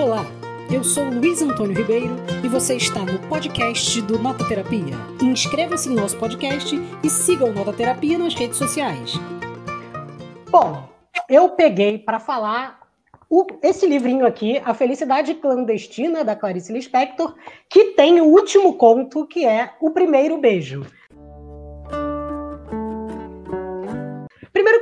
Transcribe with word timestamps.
Olá, 0.00 0.24
eu 0.72 0.84
sou 0.84 1.02
Luiz 1.06 1.42
Antônio 1.42 1.76
Ribeiro 1.76 2.14
e 2.44 2.48
você 2.48 2.76
está 2.76 3.00
no 3.00 3.18
podcast 3.28 4.00
do 4.02 4.16
Nota 4.16 4.46
Terapia. 4.46 4.94
Inscreva-se 5.20 5.88
no 5.88 5.96
nosso 5.96 6.16
podcast 6.16 6.72
e 7.02 7.10
siga 7.10 7.44
o 7.44 7.52
Nota 7.52 7.72
Terapia 7.72 8.16
nas 8.16 8.32
redes 8.32 8.58
sociais. 8.58 9.14
Bom, 10.48 10.88
eu 11.28 11.48
peguei 11.48 11.98
para 11.98 12.20
falar 12.20 12.78
o, 13.28 13.44
esse 13.60 13.88
livrinho 13.88 14.24
aqui, 14.24 14.62
A 14.64 14.72
Felicidade 14.72 15.34
Clandestina, 15.34 16.22
da 16.22 16.36
Clarice 16.36 16.72
Lispector, 16.72 17.34
que 17.68 17.86
tem 17.94 18.20
o 18.20 18.26
último 18.26 18.74
conto, 18.74 19.26
que 19.26 19.44
é 19.44 19.72
O 19.80 19.90
Primeiro 19.90 20.38
Beijo. 20.38 20.86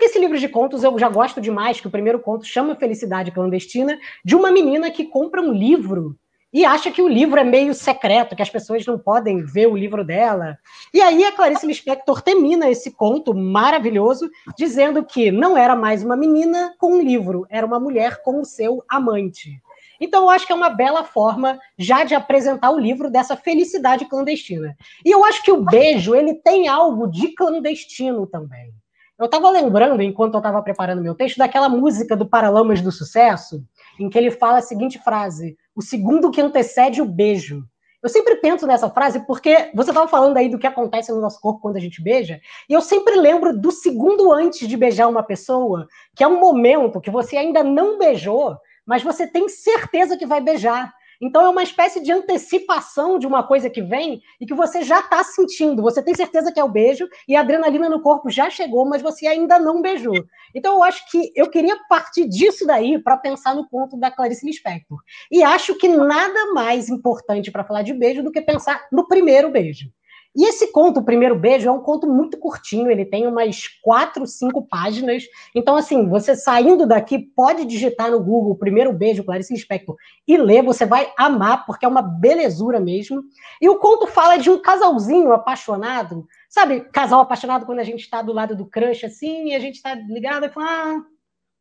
Esse 0.07 0.21
livro 0.21 0.39
de 0.39 0.49
contos 0.49 0.85
eu 0.85 0.97
já 1.01 1.09
gosto 1.09 1.41
demais, 1.41 1.81
que 1.81 1.89
o 1.89 1.91
primeiro 1.91 2.21
conto 2.21 2.45
chama 2.45 2.77
Felicidade 2.77 3.33
Clandestina, 3.33 3.99
de 4.25 4.37
uma 4.37 4.53
menina 4.53 4.89
que 4.89 5.05
compra 5.05 5.43
um 5.43 5.51
livro 5.53 6.17
e 6.53 6.65
acha 6.65 6.93
que 6.93 7.03
o 7.03 7.09
livro 7.09 7.41
é 7.41 7.43
meio 7.43 7.75
secreto, 7.75 8.37
que 8.37 8.41
as 8.41 8.49
pessoas 8.49 8.87
não 8.87 8.97
podem 9.01 9.45
ver 9.45 9.67
o 9.67 9.77
livro 9.77 10.05
dela. 10.05 10.57
E 10.95 11.01
aí 11.01 11.25
a 11.25 11.33
Clarice 11.33 11.67
Lispector 11.67 12.23
termina 12.23 12.71
esse 12.71 12.93
conto 12.93 13.35
maravilhoso 13.35 14.31
dizendo 14.57 15.05
que 15.05 15.33
não 15.33 15.57
era 15.57 15.75
mais 15.75 16.05
uma 16.05 16.17
menina 16.17 16.73
com 16.79 16.95
um 16.95 17.03
livro, 17.03 17.45
era 17.51 17.67
uma 17.67 17.81
mulher 17.81 18.23
com 18.23 18.41
o 18.41 18.45
seu 18.45 18.85
amante. 18.89 19.61
Então, 20.01 20.23
eu 20.23 20.31
acho 20.31 20.47
que 20.47 20.53
é 20.53 20.55
uma 20.55 20.71
bela 20.71 21.03
forma 21.03 21.59
já 21.77 22.05
de 22.05 22.15
apresentar 22.15 22.71
o 22.71 22.79
livro 22.79 23.11
dessa 23.11 23.37
felicidade 23.37 24.05
clandestina. 24.05 24.77
E 25.05 25.11
eu 25.11 25.25
acho 25.25 25.43
que 25.43 25.51
o 25.51 25.65
beijo, 25.65 26.15
ele 26.15 26.35
tem 26.35 26.69
algo 26.69 27.09
de 27.09 27.35
clandestino 27.35 28.25
também. 28.25 28.73
Eu 29.19 29.25
estava 29.27 29.49
lembrando, 29.49 30.03
enquanto 30.03 30.35
eu 30.35 30.39
estava 30.39 30.63
preparando 30.63 31.01
meu 31.01 31.15
texto, 31.15 31.39
daquela 31.39 31.71
música 31.71 32.15
do 32.15 32.29
Paralamas 32.29 32.83
do 32.83 32.93
Sucesso, 32.93 33.65
em 33.99 34.11
que 34.11 34.19
ele 34.19 34.31
fala 34.31 34.59
a 34.59 34.63
seguinte 34.63 34.99
frase: 34.99 35.57
o 35.75 35.81
segundo 35.81 36.31
que 36.31 36.41
antecede 36.41 37.01
o 37.01 37.07
beijo. 37.07 37.65
Eu 38.03 38.11
sempre 38.11 38.37
penso 38.37 38.67
nessa 38.67 38.91
frase 38.91 39.27
porque 39.27 39.71
você 39.75 39.91
estava 39.91 40.07
falando 40.07 40.37
aí 40.37 40.51
do 40.51 40.59
que 40.59 40.67
acontece 40.67 41.11
no 41.11 41.21
nosso 41.21 41.41
corpo 41.41 41.61
quando 41.61 41.77
a 41.77 41.81
gente 41.81 42.03
beija, 42.03 42.41
e 42.69 42.75
eu 42.75 42.83
sempre 42.83 43.17
lembro 43.17 43.59
do 43.59 43.73
segundo 43.73 44.31
antes 44.33 44.69
de 44.69 44.77
beijar 44.77 45.09
uma 45.09 45.23
pessoa, 45.23 45.89
que 46.15 46.23
é 46.23 46.29
um 46.29 46.39
momento 46.39 47.01
que 47.01 47.11
você 47.11 47.39
ainda 47.39 47.65
não 47.65 47.99
beijou, 47.99 48.57
mas 48.85 49.03
você 49.03 49.27
tem 49.27 49.49
certeza 49.49 50.17
que 50.17 50.27
vai 50.27 50.41
beijar. 50.43 50.95
Então 51.21 51.43
é 51.43 51.49
uma 51.49 51.63
espécie 51.63 52.03
de 52.03 52.13
antecipação 52.13 53.19
de 53.19 53.27
uma 53.27 53.43
coisa 53.43 53.71
que 53.71 53.83
vem 53.83 54.21
e 54.41 54.47
que 54.47 54.55
você 54.55 54.83
já 54.83 55.01
está 55.01 55.23
sentindo. 55.25 55.83
Você 55.83 56.03
tem 56.03 56.15
certeza 56.15 56.53
que 56.53 56.61
é 56.61 56.65
o 56.65 56.69
beijo 56.69 57.09
e 57.29 57.35
a 57.35 57.41
adrenalina 57.41 57.89
no 57.89 58.03
corpo 58.03 58.31
já 58.31 58.51
chegou, 58.51 58.85
mas 58.87 59.03
você 59.03 59.27
ainda 59.27 59.59
não 59.59 59.81
beijou. 59.81 60.25
Então 60.55 60.77
eu 60.77 60.83
acho 60.83 61.11
que 61.11 61.33
eu 61.35 61.49
queria 61.49 61.77
partir 61.89 62.29
disso 62.29 62.67
daí 62.67 62.99
para 62.99 63.17
pensar 63.17 63.55
no 63.55 63.69
conto 63.69 63.97
da 63.97 64.11
Clarice 64.11 64.47
Lispector. 64.47 64.99
E 65.31 65.43
acho 65.43 65.75
que 65.77 65.89
nada 65.89 66.53
mais 66.53 66.89
importante 66.89 67.51
para 67.51 67.65
falar 67.65 67.83
de 67.83 67.95
beijo 67.95 68.23
do 68.23 68.33
que 68.33 68.41
pensar 68.41 68.87
no 68.91 69.07
primeiro 69.07 69.51
beijo. 69.51 69.91
E 70.37 70.45
esse 70.45 70.71
conto, 70.71 71.01
O 71.01 71.03
Primeiro 71.03 71.35
Beijo, 71.35 71.67
é 71.67 71.73
um 71.73 71.81
conto 71.81 72.07
muito 72.07 72.37
curtinho, 72.37 72.91
ele 72.91 73.07
tem 73.07 73.27
umas 73.27 73.69
quatro, 73.83 74.27
cinco 74.27 74.69
páginas. 74.69 75.25
Então, 75.55 75.77
assim, 75.77 76.07
você 76.11 76.37
saindo 76.37 76.87
daqui, 76.87 77.19
pode 77.19 77.65
digitar 77.65 78.11
no 78.11 78.23
Google 78.23 78.51
O 78.53 78.59
Primeiro 78.59 78.93
Beijo, 78.93 79.25
Clarice 79.25 79.55
Lispector, 79.55 79.97
e 80.29 80.37
ler, 80.37 80.63
você 80.63 80.85
vai 80.85 81.11
amar, 81.17 81.65
porque 81.65 81.87
é 81.87 81.89
uma 81.89 82.03
belezura 82.03 82.79
mesmo. 82.79 83.23
E 83.63 83.67
o 83.67 83.79
conto 83.79 84.07
fala 84.07 84.37
de 84.37 84.51
um 84.51 84.61
casalzinho 84.61 85.33
apaixonado, 85.33 86.27
sabe, 86.51 86.83
casal 86.93 87.21
apaixonado 87.21 87.65
quando 87.65 87.79
a 87.79 87.85
gente 87.85 88.01
está 88.01 88.21
do 88.21 88.35
lado 88.35 88.55
do 88.55 88.67
crush, 88.67 89.07
assim, 89.07 89.49
e 89.49 89.55
a 89.55 89.59
gente 89.59 89.77
está 89.77 89.95
ligado 89.95 90.45
e 90.45 90.51
fala, 90.51 90.67
ah, 90.67 91.03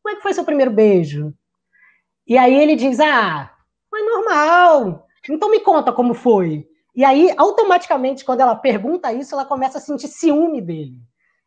como 0.02 0.12
é 0.12 0.16
que 0.16 0.22
foi 0.22 0.34
seu 0.34 0.44
primeiro 0.44 0.70
beijo? 0.70 1.32
E 2.26 2.36
aí 2.36 2.54
ele 2.54 2.76
diz, 2.76 3.00
ah, 3.00 3.50
foi 3.88 4.02
normal, 4.02 5.06
então 5.30 5.50
me 5.50 5.60
conta 5.60 5.92
como 5.94 6.12
foi. 6.12 6.68
E 6.96 7.04
aí, 7.04 7.30
automaticamente, 7.36 8.24
quando 8.24 8.40
ela 8.40 8.56
pergunta 8.56 9.12
isso, 9.12 9.34
ela 9.34 9.44
começa 9.44 9.76
a 9.76 9.80
sentir 9.82 10.08
ciúme 10.08 10.62
dele. 10.62 10.96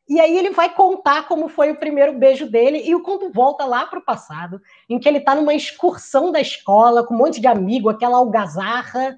E 0.07 0.19
aí 0.19 0.37
ele 0.37 0.51
vai 0.51 0.73
contar 0.73 1.27
como 1.27 1.49
foi 1.49 1.71
o 1.71 1.75
primeiro 1.75 2.13
beijo 2.13 2.47
dele, 2.47 2.83
e 2.85 2.93
o 2.93 3.01
conto 3.01 3.31
volta 3.31 3.65
lá 3.65 3.87
para 3.87 3.97
o 3.97 4.05
passado, 4.05 4.61
em 4.87 4.99
que 4.99 5.09
ele 5.09 5.17
está 5.17 5.33
numa 5.33 5.53
excursão 5.55 6.31
da 6.31 6.39
escola, 6.39 7.03
com 7.03 7.15
um 7.15 7.17
monte 7.17 7.41
de 7.41 7.47
amigo, 7.47 7.89
aquela 7.89 8.17
algazarra, 8.17 9.17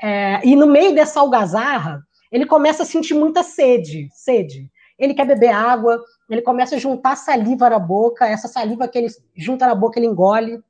é, 0.00 0.40
e 0.44 0.54
no 0.54 0.68
meio 0.68 0.94
dessa 0.94 1.18
algazarra, 1.18 2.00
ele 2.30 2.46
começa 2.46 2.84
a 2.84 2.86
sentir 2.86 3.14
muita 3.14 3.42
sede, 3.42 4.08
sede. 4.12 4.70
Ele 4.96 5.14
quer 5.14 5.26
beber 5.26 5.50
água, 5.50 6.00
ele 6.30 6.42
começa 6.42 6.76
a 6.76 6.78
juntar 6.78 7.16
saliva 7.16 7.68
na 7.68 7.78
boca, 7.78 8.26
essa 8.26 8.46
saliva 8.46 8.86
que 8.86 8.98
ele 8.98 9.08
junta 9.36 9.66
na 9.66 9.74
boca, 9.74 9.98
ele 9.98 10.06
engole 10.06 10.62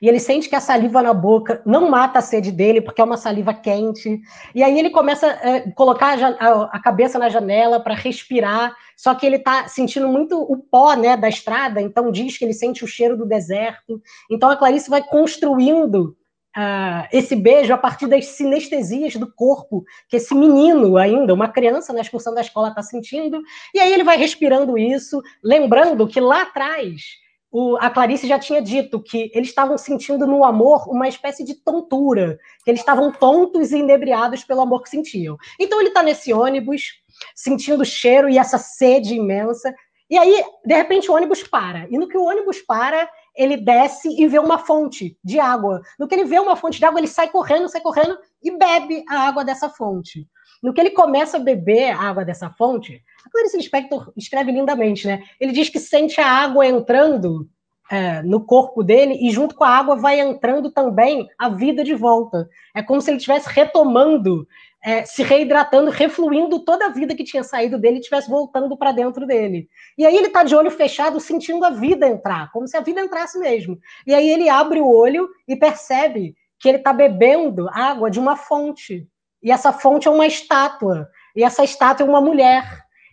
e 0.00 0.08
ele 0.08 0.18
sente 0.18 0.48
que 0.48 0.56
a 0.56 0.60
saliva 0.60 1.02
na 1.02 1.12
boca 1.12 1.62
não 1.64 1.90
mata 1.90 2.18
a 2.18 2.22
sede 2.22 2.50
dele, 2.52 2.80
porque 2.80 3.00
é 3.00 3.04
uma 3.04 3.16
saliva 3.16 3.52
quente. 3.52 4.20
E 4.54 4.62
aí 4.62 4.78
ele 4.78 4.90
começa 4.90 5.26
a 5.26 5.48
é, 5.48 5.60
colocar 5.72 6.18
a, 6.18 6.62
a, 6.64 6.80
cabeça 6.80 7.18
na 7.18 7.28
janela 7.28 7.80
para 7.80 7.94
respirar, 7.94 8.74
só 8.96 9.14
que 9.14 9.26
ele 9.26 9.36
está 9.36 9.68
sentindo 9.68 10.08
muito 10.08 10.40
o 10.40 10.56
pó 10.56 10.94
né, 10.94 11.16
da 11.16 11.28
estrada, 11.28 11.80
então 11.80 12.10
diz 12.10 12.36
que 12.36 12.44
ele 12.44 12.54
sente 12.54 12.84
o 12.84 12.88
cheiro 12.88 13.16
do 13.16 13.26
deserto. 13.26 14.00
Então 14.30 14.48
a 14.50 14.56
Clarice 14.56 14.90
vai 14.90 15.02
construindo 15.02 16.16
Uh, 16.56 17.06
esse 17.12 17.36
beijo 17.36 17.72
a 17.72 17.78
partir 17.78 18.08
das 18.08 18.24
sinestesias 18.24 19.14
do 19.14 19.30
corpo 19.32 19.84
que 20.08 20.16
esse 20.16 20.34
menino 20.34 20.96
ainda, 20.96 21.32
uma 21.32 21.46
criança 21.46 21.92
na 21.92 22.00
excursão 22.00 22.34
da 22.34 22.40
escola 22.40 22.70
está 22.70 22.82
sentindo, 22.82 23.40
e 23.72 23.78
aí 23.78 23.92
ele 23.92 24.02
vai 24.02 24.16
respirando 24.16 24.76
isso, 24.76 25.22
lembrando 25.44 26.08
que 26.08 26.18
lá 26.18 26.42
atrás 26.42 27.18
o, 27.50 27.76
a 27.78 27.88
Clarice 27.90 28.26
já 28.26 28.38
tinha 28.38 28.60
dito 28.60 29.02
que 29.02 29.30
eles 29.34 29.48
estavam 29.48 29.78
sentindo 29.78 30.26
no 30.26 30.44
amor 30.44 30.88
uma 30.88 31.08
espécie 31.08 31.44
de 31.44 31.54
tontura, 31.54 32.38
que 32.64 32.70
eles 32.70 32.80
estavam 32.80 33.10
tontos 33.10 33.72
e 33.72 33.78
inebriados 33.78 34.44
pelo 34.44 34.60
amor 34.60 34.82
que 34.82 34.90
sentiam. 34.90 35.36
Então 35.58 35.80
ele 35.80 35.88
está 35.88 36.02
nesse 36.02 36.32
ônibus, 36.32 37.02
sentindo 37.34 37.82
o 37.82 37.86
cheiro 37.86 38.28
e 38.28 38.38
essa 38.38 38.58
sede 38.58 39.14
imensa, 39.14 39.74
e 40.10 40.16
aí, 40.16 40.42
de 40.64 40.74
repente, 40.74 41.10
o 41.10 41.14
ônibus 41.14 41.42
para. 41.42 41.86
E 41.90 41.98
no 41.98 42.08
que 42.08 42.16
o 42.16 42.24
ônibus 42.24 42.62
para, 42.62 43.08
ele 43.38 43.56
desce 43.56 44.08
e 44.20 44.26
vê 44.26 44.38
uma 44.40 44.58
fonte 44.58 45.16
de 45.22 45.38
água. 45.38 45.80
No 45.96 46.08
que 46.08 46.14
ele 46.14 46.24
vê 46.24 46.40
uma 46.40 46.56
fonte 46.56 46.78
de 46.78 46.84
água, 46.84 46.98
ele 46.98 47.06
sai 47.06 47.28
correndo, 47.28 47.68
sai 47.68 47.80
correndo 47.80 48.18
e 48.42 48.50
bebe 48.50 49.04
a 49.08 49.20
água 49.20 49.44
dessa 49.44 49.70
fonte. 49.70 50.26
No 50.60 50.74
que 50.74 50.80
ele 50.80 50.90
começa 50.90 51.36
a 51.36 51.40
beber 51.40 51.90
a 51.90 52.00
água 52.00 52.24
dessa 52.24 52.50
fonte, 52.50 53.00
a 53.24 53.30
Clarice 53.30 53.56
Lispector 53.56 54.12
escreve 54.16 54.50
lindamente, 54.50 55.06
né? 55.06 55.22
Ele 55.38 55.52
diz 55.52 55.68
que 55.68 55.78
sente 55.78 56.20
a 56.20 56.26
água 56.26 56.66
entrando 56.66 57.48
é, 57.90 58.22
no 58.22 58.44
corpo 58.44 58.82
dele 58.82 59.18
e 59.20 59.30
junto 59.30 59.54
com 59.54 59.64
a 59.64 59.70
água 59.70 59.96
vai 59.96 60.20
entrando 60.20 60.70
também 60.70 61.26
a 61.38 61.48
vida 61.48 61.82
de 61.82 61.94
volta. 61.94 62.48
É 62.74 62.82
como 62.82 63.00
se 63.00 63.10
ele 63.10 63.16
estivesse 63.16 63.48
retomando, 63.48 64.46
é, 64.84 65.04
se 65.04 65.22
reidratando, 65.22 65.90
refluindo 65.90 66.60
toda 66.60 66.86
a 66.86 66.90
vida 66.90 67.14
que 67.14 67.24
tinha 67.24 67.42
saído 67.42 67.78
dele 67.78 67.96
e 67.96 68.00
estivesse 68.00 68.28
voltando 68.28 68.76
para 68.76 68.92
dentro 68.92 69.26
dele. 69.26 69.68
E 69.96 70.04
aí 70.04 70.16
ele 70.16 70.26
está 70.28 70.44
de 70.44 70.54
olho 70.54 70.70
fechado, 70.70 71.18
sentindo 71.18 71.64
a 71.64 71.70
vida 71.70 72.06
entrar, 72.06 72.50
como 72.52 72.66
se 72.66 72.76
a 72.76 72.80
vida 72.80 73.00
entrasse 73.00 73.38
mesmo. 73.38 73.78
E 74.06 74.14
aí 74.14 74.28
ele 74.28 74.48
abre 74.48 74.80
o 74.80 74.88
olho 74.88 75.28
e 75.46 75.56
percebe 75.56 76.34
que 76.60 76.68
ele 76.68 76.78
está 76.78 76.92
bebendo 76.92 77.68
água 77.70 78.10
de 78.10 78.20
uma 78.20 78.36
fonte. 78.36 79.06
E 79.42 79.50
essa 79.50 79.72
fonte 79.72 80.08
é 80.08 80.10
uma 80.10 80.26
estátua. 80.26 81.08
E 81.34 81.44
essa 81.44 81.64
estátua 81.64 82.04
é 82.04 82.08
uma 82.08 82.20
mulher. 82.20 82.64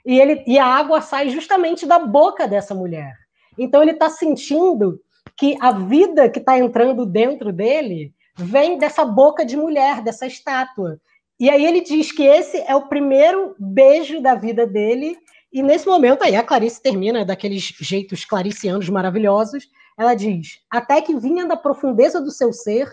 E, 0.06 0.20
ele, 0.20 0.44
e 0.46 0.58
a 0.60 0.66
água 0.66 1.02
sai 1.02 1.30
justamente 1.30 1.86
da 1.86 2.00
boca 2.00 2.48
dessa 2.48 2.74
mulher. 2.74 3.25
Então 3.58 3.82
ele 3.82 3.92
está 3.92 4.10
sentindo 4.10 5.00
que 5.38 5.58
a 5.60 5.72
vida 5.72 6.30
que 6.30 6.40
está 6.40 6.58
entrando 6.58 7.06
dentro 7.06 7.52
dele 7.52 8.14
vem 8.36 8.78
dessa 8.78 9.06
boca 9.06 9.46
de 9.46 9.56
mulher, 9.56 10.02
dessa 10.02 10.26
estátua. 10.26 11.00
E 11.40 11.50
aí 11.50 11.66
ele 11.66 11.82
diz 11.82 12.12
que 12.12 12.24
esse 12.24 12.58
é 12.58 12.76
o 12.76 12.88
primeiro 12.88 13.56
beijo 13.60 14.22
da 14.22 14.36
vida 14.36 14.66
dele. 14.66 15.18
E 15.52 15.62
nesse 15.62 15.88
momento 15.88 16.24
aí 16.24 16.36
a 16.36 16.44
Clarice 16.44 16.82
termina 16.82 17.26
daqueles 17.26 17.74
jeitos 17.80 18.26
claricianos 18.26 18.90
maravilhosos. 18.90 19.70
Ela 19.98 20.14
diz: 20.14 20.60
até 20.70 21.02
que 21.02 21.16
vinha 21.16 21.46
da 21.46 21.58
profundeza 21.58 22.22
do 22.22 22.32
seu 22.32 22.52
ser 22.54 22.90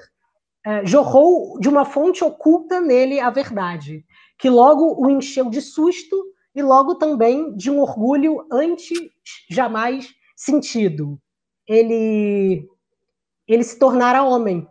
é, 0.65 0.87
jorrou 0.87 1.59
de 1.59 1.69
uma 1.69 1.85
fonte 1.85 2.23
oculta 2.23 2.81
nele 2.81 3.19
a 3.19 3.31
verdade, 3.31 4.05
que 4.39 4.49
logo 4.49 4.95
o 4.97 5.11
encheu 5.11 5.51
de 5.51 5.61
susto 5.61 6.17
e 6.55 6.63
logo 6.63 6.95
também 6.95 7.53
de 7.57 7.69
um 7.69 7.81
orgulho 7.81 8.47
antes 8.51 8.97
jamais 9.51 10.15
sentido. 10.45 11.21
Ele, 11.69 12.67
ele 13.49 13.65
se 13.65 13.79
tornara 13.79 14.23
homem. 14.25 14.67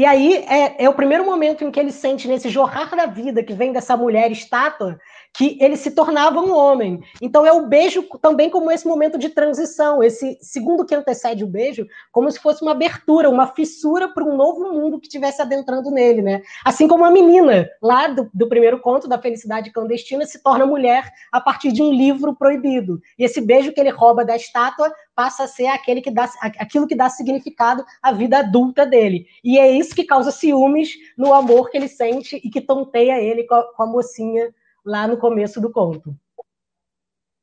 E 0.00 0.06
aí 0.06 0.36
é, 0.48 0.84
é, 0.84 0.88
o 0.88 0.94
primeiro 0.94 1.26
momento 1.26 1.62
em 1.62 1.70
que 1.70 1.78
ele 1.78 1.92
sente 1.92 2.26
nesse 2.26 2.48
jorrar 2.48 2.96
da 2.96 3.04
vida 3.04 3.42
que 3.42 3.52
vem 3.52 3.70
dessa 3.70 3.98
mulher 3.98 4.32
estátua, 4.32 4.98
que 5.36 5.58
ele 5.60 5.76
se 5.76 5.90
tornava 5.90 6.40
um 6.40 6.56
homem. 6.56 7.02
Então 7.20 7.44
é 7.44 7.52
o 7.52 7.66
beijo 7.66 8.02
também 8.22 8.48
como 8.48 8.70
esse 8.70 8.88
momento 8.88 9.18
de 9.18 9.28
transição, 9.28 10.02
esse 10.02 10.38
segundo 10.40 10.86
que 10.86 10.94
antecede 10.94 11.44
o 11.44 11.46
beijo, 11.46 11.86
como 12.10 12.30
se 12.30 12.40
fosse 12.40 12.62
uma 12.62 12.70
abertura, 12.70 13.28
uma 13.28 13.48
fissura 13.48 14.08
para 14.08 14.24
um 14.24 14.34
novo 14.34 14.72
mundo 14.72 14.98
que 14.98 15.06
estivesse 15.06 15.42
adentrando 15.42 15.90
nele, 15.90 16.22
né? 16.22 16.40
Assim 16.64 16.88
como 16.88 17.04
a 17.04 17.10
menina 17.10 17.68
lá 17.82 18.08
do, 18.08 18.30
do 18.32 18.48
primeiro 18.48 18.80
conto 18.80 19.06
da 19.06 19.18
felicidade 19.18 19.70
clandestina 19.70 20.24
se 20.24 20.42
torna 20.42 20.64
mulher 20.64 21.12
a 21.30 21.42
partir 21.42 21.72
de 21.72 21.82
um 21.82 21.92
livro 21.92 22.34
proibido. 22.34 23.02
E 23.18 23.24
esse 23.24 23.42
beijo 23.42 23.70
que 23.70 23.80
ele 23.80 23.90
rouba 23.90 24.24
da 24.24 24.34
estátua 24.34 24.90
passa 25.14 25.44
a 25.44 25.48
ser 25.48 25.66
aquele 25.66 26.00
que 26.00 26.10
dá, 26.10 26.30
aquilo 26.40 26.86
que 26.86 26.96
dá 26.96 27.08
significado 27.08 27.84
à 28.02 28.12
vida 28.12 28.38
adulta 28.38 28.86
dele. 28.86 29.26
E 29.44 29.58
é 29.58 29.70
isso 29.70 29.94
que 29.94 30.04
causa 30.04 30.30
ciúmes 30.30 30.94
no 31.16 31.34
amor 31.34 31.70
que 31.70 31.76
ele 31.76 31.88
sente 31.88 32.36
e 32.36 32.50
que 32.50 32.60
tonteia 32.60 33.20
ele 33.20 33.44
com 33.44 33.54
a, 33.54 33.74
com 33.74 33.82
a 33.82 33.86
mocinha 33.86 34.54
lá 34.84 35.06
no 35.06 35.18
começo 35.18 35.60
do 35.60 35.70
conto. 35.70 36.14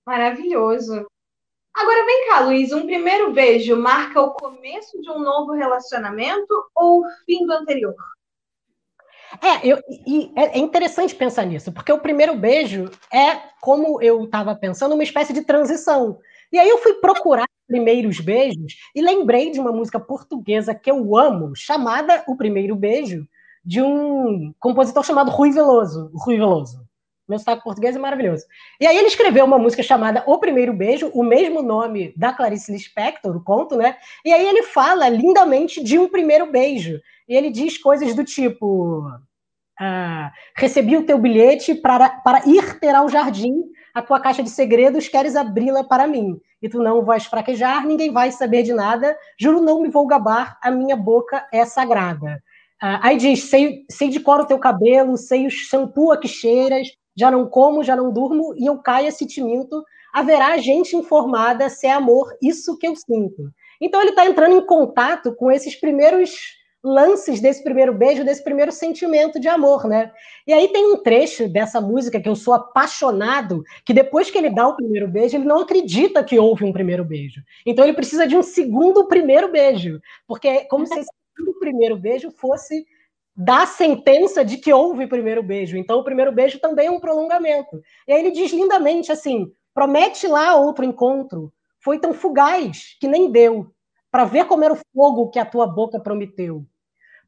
Maravilhoso. 0.05 1.05
Agora 1.75 2.05
vem 2.05 2.27
cá, 2.27 2.39
Luiz, 2.39 2.71
um 2.71 2.85
primeiro 2.85 3.31
beijo 3.31 3.75
marca 3.75 4.19
o 4.19 4.31
começo 4.31 4.99
de 4.99 5.11
um 5.11 5.19
novo 5.19 5.51
relacionamento 5.51 6.51
ou 6.75 7.01
o 7.01 7.09
fim 7.25 7.45
do 7.45 7.53
anterior? 7.53 7.93
É, 9.41 9.67
eu, 9.67 9.77
e 9.87 10.31
é 10.35 10.57
interessante 10.57 11.13
pensar 11.13 11.45
nisso, 11.45 11.71
porque 11.71 11.91
o 11.91 11.99
primeiro 11.99 12.35
beijo 12.35 12.89
é, 13.13 13.35
como 13.61 14.01
eu 14.01 14.23
estava 14.23 14.55
pensando, 14.55 14.93
uma 14.93 15.03
espécie 15.03 15.33
de 15.33 15.43
transição. 15.43 16.19
E 16.51 16.57
aí 16.57 16.67
eu 16.67 16.77
fui 16.79 16.93
procurar 16.95 17.47
primeiros 17.67 18.19
beijos 18.19 18.77
e 18.95 19.01
lembrei 19.01 19.51
de 19.51 19.59
uma 19.59 19.71
música 19.71 19.99
portuguesa 19.99 20.73
que 20.73 20.89
eu 20.89 21.17
amo, 21.17 21.55
chamada 21.55 22.23
O 22.27 22.35
Primeiro 22.35 22.75
Beijo, 22.75 23.27
de 23.63 23.81
um 23.81 24.53
compositor 24.59 25.03
chamado 25.03 25.29
Rui 25.29 25.51
Veloso. 25.51 26.09
Rui 26.13 26.37
Veloso. 26.37 26.87
Meu 27.27 27.37
sotaque 27.37 27.63
português 27.63 27.93
é 27.93 27.99
maravilhoso. 27.99 28.45
E 28.79 28.87
aí 28.87 28.97
ele 28.97 29.07
escreveu 29.07 29.43
uma 29.43 29.59
música 29.59 29.83
chamada 29.83 30.23
O 30.25 30.39
Primeiro 30.39 30.71
Beijo, 30.71 31.11
o 31.13 31.23
mesmo 31.23 31.61
nome 31.61 32.13
da 32.15 32.31
Clarice 32.31 32.71
Lispector, 32.71 33.35
o 33.35 33.43
conto, 33.43 33.75
né? 33.75 33.97
E 34.23 34.31
aí 34.31 34.47
ele 34.47 34.63
fala 34.63 35.09
lindamente 35.09 35.83
de 35.83 35.99
um 35.99 36.07
primeiro 36.07 36.49
beijo. 36.49 37.01
E 37.27 37.35
ele 37.35 37.49
diz 37.49 37.77
coisas 37.77 38.15
do 38.15 38.23
tipo: 38.23 39.11
ah, 39.79 40.31
recebi 40.55 40.97
o 40.97 41.05
teu 41.05 41.17
bilhete 41.17 41.75
para, 41.75 42.09
para 42.09 42.47
ir 42.47 42.79
ter 42.79 42.95
ao 42.95 43.07
jardim 43.09 43.63
a 43.93 44.01
tua 44.01 44.19
caixa 44.19 44.43
de 44.43 44.49
segredos, 44.49 45.07
queres 45.07 45.35
abri-la 45.35 45.83
para 45.83 46.07
mim. 46.07 46.39
E 46.61 46.69
tu 46.69 46.81
não 46.81 47.03
vais 47.03 47.25
fraquejar, 47.25 47.85
ninguém 47.85 48.11
vai 48.11 48.31
saber 48.31 48.63
de 48.63 48.73
nada, 48.73 49.17
juro 49.39 49.59
não 49.59 49.81
me 49.81 49.89
vou 49.89 50.05
gabar, 50.05 50.57
a 50.61 50.69
minha 50.69 50.95
boca 50.95 51.47
é 51.51 51.65
sagrada. 51.65 52.41
Ah, 52.79 52.99
aí 53.01 53.17
diz, 53.17 53.43
sei, 53.43 53.85
sei 53.89 54.09
de 54.09 54.19
cor 54.19 54.41
o 54.41 54.45
teu 54.45 54.59
cabelo, 54.59 55.17
sei 55.17 55.47
o 55.47 55.49
shampoo 55.49 56.11
a 56.11 56.17
que 56.17 56.27
cheiras, 56.27 56.87
já 57.15 57.31
não 57.31 57.47
como, 57.47 57.83
já 57.83 57.95
não 57.95 58.13
durmo, 58.13 58.53
e 58.55 58.67
eu 58.67 58.77
caia 58.77 59.11
se 59.11 59.25
te 59.25 59.41
minto, 59.41 59.83
haverá 60.13 60.57
gente 60.57 60.95
informada 60.95 61.69
se 61.69 61.87
é 61.87 61.91
amor, 61.91 62.35
isso 62.41 62.77
que 62.77 62.87
eu 62.87 62.95
sinto. 62.95 63.51
Então 63.81 63.99
ele 64.01 64.11
está 64.11 64.25
entrando 64.25 64.55
em 64.55 64.65
contato 64.65 65.35
com 65.35 65.51
esses 65.51 65.75
primeiros 65.75 66.56
lances 66.83 67.41
desse 67.41 67.63
primeiro 67.63 67.93
beijo, 67.93 68.23
desse 68.23 68.43
primeiro 68.43 68.71
sentimento 68.71 69.39
de 69.39 69.47
amor, 69.47 69.87
né? 69.87 70.11
E 70.45 70.53
aí 70.53 70.67
tem 70.69 70.93
um 70.93 71.01
trecho 71.01 71.49
dessa 71.49 71.81
música 71.81 72.21
que 72.21 72.29
eu 72.29 72.35
sou 72.35 72.53
apaixonado, 72.53 73.63
que 73.85 73.93
depois 73.93 74.29
que 74.29 74.37
ele 74.37 74.49
dá 74.49 74.67
o 74.67 74.75
primeiro 74.75 75.07
beijo, 75.07 75.35
ele 75.35 75.45
não 75.45 75.59
acredita 75.59 76.23
que 76.23 76.39
houve 76.39 76.63
um 76.63 76.71
primeiro 76.71 77.03
beijo. 77.03 77.41
Então 77.65 77.83
ele 77.83 77.93
precisa 77.93 78.27
de 78.27 78.37
um 78.37 78.43
segundo 78.43 79.07
primeiro 79.07 79.51
beijo, 79.51 79.99
porque 80.27 80.47
é 80.47 80.65
como 80.65 80.85
se 80.85 80.99
esse 80.99 81.09
primeiro 81.59 81.97
beijo 81.97 82.31
fosse 82.31 82.85
da 83.35 83.67
sentença 83.67 84.43
de 84.43 84.57
que 84.57 84.73
houve 84.73 85.05
primeiro 85.05 85.43
beijo. 85.43 85.77
Então, 85.77 85.99
o 85.99 86.03
primeiro 86.03 86.31
beijo 86.31 86.59
também 86.59 86.87
é 86.87 86.91
um 86.91 86.99
prolongamento. 86.99 87.79
E 88.07 88.11
aí 88.11 88.19
ele 88.19 88.31
diz 88.31 88.51
lindamente 88.51 89.11
assim: 89.11 89.51
promete 89.73 90.27
lá 90.27 90.55
outro 90.55 90.83
encontro. 90.83 91.53
Foi 91.79 91.99
tão 91.99 92.13
fugaz 92.13 92.97
que 92.99 93.07
nem 93.07 93.31
deu, 93.31 93.71
para 94.11 94.25
ver 94.25 94.45
como 94.45 94.63
era 94.63 94.73
o 94.73 94.79
fogo 94.93 95.29
que 95.29 95.39
a 95.39 95.45
tua 95.45 95.67
boca 95.67 95.99
prometeu. 95.99 96.65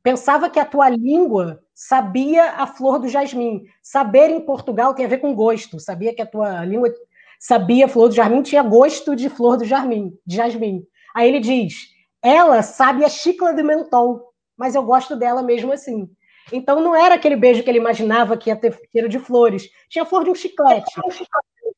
Pensava 0.01 0.49
que 0.49 0.59
a 0.59 0.65
tua 0.65 0.89
língua 0.89 1.61
sabia 1.73 2.51
a 2.51 2.65
flor 2.65 2.99
do 2.99 3.07
jasmim. 3.07 3.63
Saber 3.83 4.29
em 4.29 4.41
Portugal 4.41 4.93
tem 4.93 5.05
a 5.05 5.09
ver 5.09 5.17
com 5.17 5.35
gosto. 5.35 5.79
Sabia 5.79 6.15
que 6.15 6.21
a 6.21 6.25
tua 6.25 6.63
língua 6.63 6.93
sabia 7.39 7.85
a 7.85 7.89
flor 7.89 8.09
do 8.09 8.15
jasmim, 8.15 8.41
tinha 8.41 8.63
gosto 8.63 9.15
de 9.15 9.29
flor 9.29 9.57
do 9.57 9.65
jasmim. 9.65 10.13
De 10.25 10.37
jasmim. 10.37 10.83
Aí 11.15 11.27
ele 11.27 11.39
diz: 11.39 11.89
ela 12.21 12.61
sabe 12.61 13.03
a 13.03 13.09
chicla 13.09 13.53
de 13.53 13.61
mentol 13.63 14.29
mas 14.59 14.75
eu 14.75 14.83
gosto 14.83 15.15
dela 15.15 15.41
mesmo 15.41 15.71
assim. 15.71 16.09
Então 16.51 16.81
não 16.81 16.93
era 16.93 17.15
aquele 17.15 17.37
beijo 17.37 17.63
que 17.63 17.69
ele 17.69 17.77
imaginava 17.77 18.35
que 18.35 18.49
ia 18.49 18.57
ter 18.57 18.77
cheiro 18.91 19.07
de 19.07 19.17
flores. 19.17 19.69
Tinha 19.87 20.05
flor 20.05 20.25
de 20.25 20.31
um 20.31 20.35
chiclete. 20.35 20.91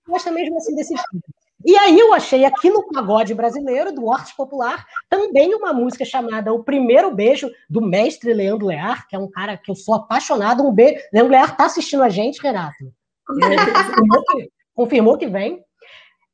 Gosta 0.07 0.31
mesmo 0.31 0.57
assim 0.57 0.73
desse 0.73 0.95
tipo. 0.95 1.19
E 1.65 1.77
aí 1.77 1.99
eu 1.99 2.13
achei 2.13 2.45
aqui 2.45 2.69
no 2.69 2.87
pagode 2.87 3.33
brasileiro, 3.33 3.93
do 3.93 4.05
Horte 4.05 4.35
Popular, 4.35 4.85
também 5.09 5.53
uma 5.53 5.73
música 5.73 6.05
chamada 6.05 6.53
O 6.53 6.63
Primeiro 6.63 7.13
Beijo, 7.13 7.49
do 7.69 7.81
mestre 7.81 8.33
Leandro 8.33 8.67
Lear, 8.67 9.07
que 9.07 9.15
é 9.15 9.19
um 9.19 9.29
cara 9.29 9.57
que 9.57 9.69
eu 9.69 9.75
sou 9.75 9.95
apaixonado. 9.95 10.63
Um 10.65 10.71
beijo. 10.71 10.99
Leandro 11.13 11.31
Lear 11.31 11.51
está 11.51 11.65
assistindo 11.65 12.03
a 12.03 12.09
gente, 12.09 12.41
Renato. 12.41 12.93
Confirmou 13.25 14.23
que, 14.25 14.51
confirmou 14.73 15.17
que 15.17 15.27
vem. 15.27 15.63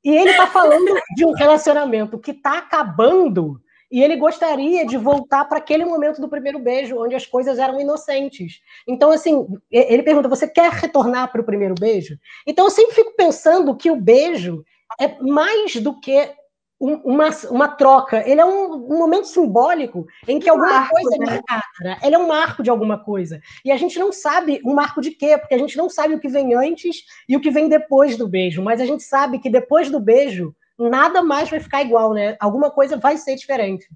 E 0.04 0.10
ele 0.10 0.30
está 0.30 0.48
falando 0.48 1.00
de 1.16 1.26
um 1.26 1.34
relacionamento 1.34 2.20
que 2.20 2.32
está 2.32 2.60
acabando 2.60 3.60
e 3.90 4.04
ele 4.04 4.18
gostaria 4.18 4.86
de 4.86 4.98
voltar 4.98 5.46
para 5.46 5.60
aquele 5.60 5.86
momento 5.86 6.20
do 6.20 6.28
primeiro 6.28 6.60
beijo, 6.60 7.02
onde 7.02 7.16
as 7.16 7.26
coisas 7.26 7.58
eram 7.58 7.80
inocentes. 7.80 8.60
Então, 8.88 9.12
assim, 9.12 9.48
ele 9.72 10.04
pergunta: 10.04 10.28
você 10.28 10.48
quer 10.48 10.72
retornar 10.72 11.32
para 11.32 11.42
o 11.42 11.46
primeiro 11.46 11.74
beijo? 11.74 12.18
Então, 12.46 12.66
eu 12.66 12.72
sempre 12.72 12.96
fico 12.96 13.16
pensando 13.16 13.76
que 13.76 13.90
o 13.90 13.96
beijo 13.96 14.64
é 15.00 15.22
mais 15.22 15.76
do 15.76 16.00
que 16.00 16.34
uma, 16.80 17.30
uma 17.50 17.68
troca. 17.70 18.28
Ele 18.30 18.40
é 18.40 18.46
um, 18.46 18.74
um 18.74 18.98
momento 18.98 19.28
simbólico 19.28 20.06
em 20.28 20.40
que 20.40 20.50
um 20.50 20.54
alguma 20.54 20.74
marco, 20.74 20.94
coisa 20.94 21.16
é 21.16 21.20
né? 21.20 21.26
marcada. 21.26 22.06
Ele 22.06 22.16
é 22.16 22.20
um 22.20 22.28
marco 22.28 22.64
de 22.64 22.70
alguma 22.70 22.98
coisa. 23.04 23.42
E 23.66 23.72
a 23.72 23.78
gente 23.78 23.98
não 23.98 24.12
sabe 24.12 24.62
um 24.64 24.74
marco 24.74 25.02
de 25.02 25.12
quê, 25.12 25.38
porque 25.38 25.56
a 25.56 25.58
gente 25.58 25.76
não 25.78 25.90
sabe 25.90 26.14
o 26.14 26.20
que 26.20 26.28
vem 26.28 26.54
antes 26.54 27.04
e 27.28 27.36
o 27.36 27.42
que 27.42 27.50
vem 27.50 27.68
depois 27.68 28.16
do 28.18 28.28
beijo. 28.28 28.62
Mas 28.62 28.80
a 28.80 28.86
gente 28.86 29.04
sabe 29.04 29.40
que 29.40 29.50
depois 29.50 29.90
do 29.90 30.00
beijo 30.00 30.56
nada 30.78 31.24
mais 31.24 31.50
vai 31.50 31.60
ficar 31.60 31.82
igual, 31.82 32.14
né? 32.14 32.38
Alguma 32.40 32.70
coisa 32.70 32.98
vai 32.98 33.18
ser 33.18 33.36
diferente. 33.36 33.88